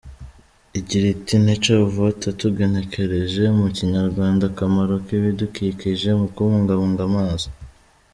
Igira 0.79 1.05
iti 1.15 1.35
“Nature 1.45 1.83
for 1.93 2.05
Water” 2.05 2.33
tugenekereje 2.41 3.43
mu 3.57 3.65
Kinyarwanda 3.75 4.43
“Akamaro 4.51 4.93
k’Ibidukikije 5.05 6.09
mu 6.19 6.27
kubungabunga 6.33 7.03
Amazi. 7.09 7.47